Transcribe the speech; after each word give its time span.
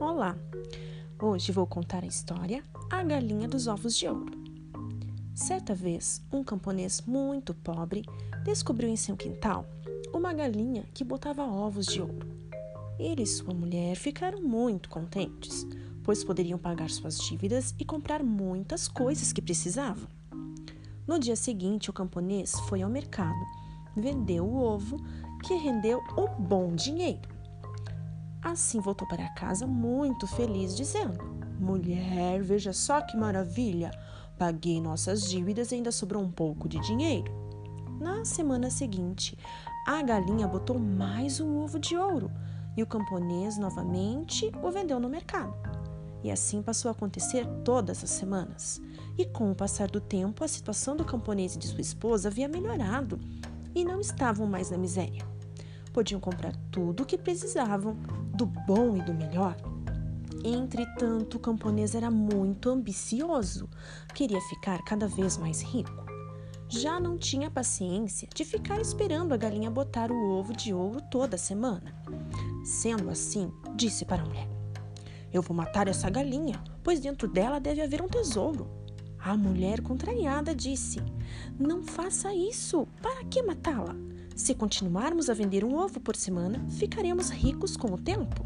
Olá! 0.00 0.34
Hoje 1.20 1.52
vou 1.52 1.66
contar 1.66 2.04
a 2.04 2.06
história 2.06 2.64
A 2.90 3.02
Galinha 3.02 3.46
dos 3.46 3.66
Ovos 3.66 3.94
de 3.94 4.08
Ouro. 4.08 4.32
Certa 5.34 5.74
vez, 5.74 6.22
um 6.32 6.42
camponês 6.42 7.02
muito 7.06 7.52
pobre 7.52 8.06
descobriu 8.42 8.88
em 8.88 8.96
seu 8.96 9.14
quintal 9.14 9.66
uma 10.14 10.32
galinha 10.32 10.86
que 10.94 11.04
botava 11.04 11.42
ovos 11.42 11.84
de 11.84 12.00
ouro. 12.00 12.26
Ele 12.98 13.24
e 13.24 13.26
sua 13.26 13.52
mulher 13.52 13.94
ficaram 13.94 14.40
muito 14.40 14.88
contentes, 14.88 15.66
pois 16.02 16.24
poderiam 16.24 16.58
pagar 16.58 16.88
suas 16.88 17.20
dívidas 17.20 17.74
e 17.78 17.84
comprar 17.84 18.22
muitas 18.22 18.88
coisas 18.88 19.34
que 19.34 19.42
precisavam. 19.42 20.08
No 21.06 21.18
dia 21.18 21.36
seguinte, 21.36 21.90
o 21.90 21.92
camponês 21.92 22.58
foi 22.70 22.80
ao 22.80 22.88
mercado, 22.88 23.44
vendeu 23.94 24.46
o 24.46 24.62
ovo, 24.62 24.96
que 25.44 25.52
rendeu 25.56 26.00
um 26.16 26.42
bom 26.42 26.74
dinheiro. 26.74 27.39
Assim 28.42 28.80
voltou 28.80 29.06
para 29.06 29.28
casa 29.34 29.66
muito 29.66 30.26
feliz, 30.26 30.76
dizendo: 30.76 31.22
Mulher, 31.58 32.42
veja 32.42 32.72
só 32.72 33.00
que 33.02 33.16
maravilha! 33.16 33.90
Paguei 34.38 34.80
nossas 34.80 35.28
dívidas 35.28 35.70
e 35.70 35.74
ainda 35.74 35.92
sobrou 35.92 36.22
um 36.22 36.30
pouco 36.30 36.66
de 36.66 36.80
dinheiro. 36.80 37.30
Na 38.00 38.24
semana 38.24 38.70
seguinte, 38.70 39.36
a 39.86 40.02
galinha 40.02 40.48
botou 40.48 40.78
mais 40.78 41.38
um 41.38 41.58
ovo 41.58 41.78
de 41.78 41.94
ouro 41.94 42.30
e 42.74 42.82
o 42.82 42.86
camponês 42.86 43.58
novamente 43.58 44.50
o 44.62 44.70
vendeu 44.70 44.98
no 44.98 45.10
mercado. 45.10 45.54
E 46.24 46.30
assim 46.30 46.62
passou 46.62 46.88
a 46.88 46.92
acontecer 46.92 47.46
todas 47.62 48.02
as 48.02 48.08
semanas. 48.08 48.80
E 49.18 49.26
com 49.26 49.50
o 49.50 49.54
passar 49.54 49.88
do 49.90 50.00
tempo, 50.00 50.42
a 50.42 50.48
situação 50.48 50.96
do 50.96 51.04
camponês 51.04 51.54
e 51.54 51.58
de 51.58 51.66
sua 51.66 51.80
esposa 51.82 52.28
havia 52.28 52.48
melhorado 52.48 53.20
e 53.74 53.84
não 53.84 54.00
estavam 54.00 54.46
mais 54.46 54.70
na 54.70 54.78
miséria. 54.78 55.29
Podiam 55.92 56.20
comprar 56.20 56.54
tudo 56.70 57.02
o 57.02 57.06
que 57.06 57.18
precisavam, 57.18 57.96
do 58.34 58.46
bom 58.46 58.96
e 58.96 59.02
do 59.02 59.12
melhor. 59.12 59.56
Entretanto, 60.44 61.36
o 61.36 61.40
camponês 61.40 61.94
era 61.94 62.10
muito 62.10 62.70
ambicioso, 62.70 63.68
queria 64.14 64.40
ficar 64.42 64.82
cada 64.84 65.06
vez 65.06 65.36
mais 65.36 65.60
rico. 65.62 66.10
Já 66.68 67.00
não 67.00 67.18
tinha 67.18 67.50
paciência 67.50 68.28
de 68.32 68.44
ficar 68.44 68.80
esperando 68.80 69.34
a 69.34 69.36
galinha 69.36 69.68
botar 69.70 70.12
o 70.12 70.38
ovo 70.38 70.52
de 70.52 70.72
ouro 70.72 71.00
toda 71.10 71.36
semana. 71.36 71.92
Sendo 72.64 73.10
assim, 73.10 73.52
disse 73.74 74.04
para 74.04 74.22
a 74.22 74.24
mulher: 74.24 74.48
Eu 75.32 75.42
vou 75.42 75.56
matar 75.56 75.88
essa 75.88 76.08
galinha, 76.08 76.62
pois 76.84 77.00
dentro 77.00 77.26
dela 77.26 77.58
deve 77.58 77.82
haver 77.82 78.00
um 78.00 78.06
tesouro. 78.06 78.79
A 79.22 79.36
mulher, 79.36 79.82
contrariada, 79.82 80.54
disse: 80.54 81.00
Não 81.58 81.82
faça 81.82 82.34
isso. 82.34 82.88
Para 83.02 83.24
que 83.24 83.42
matá-la? 83.42 83.94
Se 84.34 84.54
continuarmos 84.54 85.28
a 85.28 85.34
vender 85.34 85.64
um 85.64 85.76
ovo 85.76 86.00
por 86.00 86.16
semana, 86.16 86.64
ficaremos 86.70 87.28
ricos 87.28 87.76
com 87.76 87.92
o 87.92 87.98
tempo. 87.98 88.44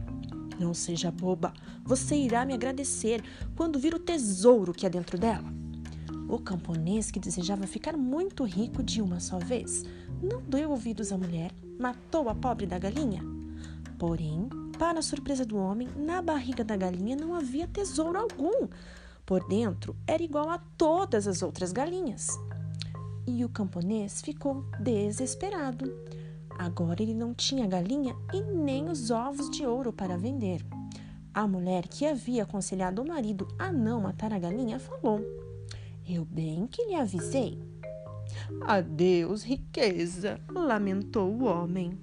Não 0.58 0.74
seja 0.74 1.10
boba, 1.10 1.52
você 1.84 2.16
irá 2.16 2.44
me 2.44 2.54
agradecer 2.54 3.22
quando 3.56 3.78
vir 3.78 3.94
o 3.94 3.98
tesouro 3.98 4.72
que 4.72 4.86
há 4.86 4.88
dentro 4.88 5.16
dela. 5.16 5.52
O 6.28 6.38
camponês, 6.38 7.10
que 7.10 7.20
desejava 7.20 7.66
ficar 7.66 7.96
muito 7.96 8.44
rico 8.44 8.82
de 8.82 9.00
uma 9.00 9.20
só 9.20 9.38
vez, 9.38 9.84
não 10.22 10.42
deu 10.42 10.70
ouvidos 10.70 11.12
à 11.12 11.18
mulher, 11.18 11.52
matou 11.78 12.28
a 12.28 12.34
pobre 12.34 12.66
da 12.66 12.78
galinha. 12.78 13.22
Porém, 13.98 14.48
para 14.78 14.98
a 14.98 15.02
surpresa 15.02 15.44
do 15.44 15.56
homem, 15.56 15.88
na 15.96 16.20
barriga 16.20 16.64
da 16.64 16.76
galinha 16.76 17.14
não 17.14 17.34
havia 17.34 17.68
tesouro 17.68 18.18
algum. 18.18 18.66
Por 19.26 19.46
dentro 19.48 19.96
era 20.06 20.22
igual 20.22 20.50
a 20.50 20.58
todas 20.76 21.26
as 21.26 21.42
outras 21.42 21.72
galinhas. 21.72 22.28
E 23.26 23.44
o 23.44 23.48
camponês 23.48 24.20
ficou 24.20 24.64
desesperado. 24.78 25.90
Agora 26.58 27.02
ele 27.02 27.14
não 27.14 27.32
tinha 27.32 27.66
galinha 27.66 28.14
e 28.32 28.42
nem 28.42 28.88
os 28.88 29.10
ovos 29.10 29.50
de 29.50 29.66
ouro 29.66 29.92
para 29.92 30.18
vender. 30.18 30.64
A 31.32 31.48
mulher 31.48 31.88
que 31.88 32.06
havia 32.06 32.42
aconselhado 32.42 33.02
o 33.02 33.08
marido 33.08 33.48
a 33.58 33.72
não 33.72 34.02
matar 34.02 34.32
a 34.32 34.38
galinha 34.38 34.78
falou: 34.78 35.20
Eu 36.06 36.24
bem 36.24 36.66
que 36.66 36.84
lhe 36.84 36.94
avisei. 36.94 37.58
Adeus, 38.60 39.42
riqueza, 39.42 40.38
lamentou 40.48 41.30
o 41.30 41.44
homem. 41.44 41.98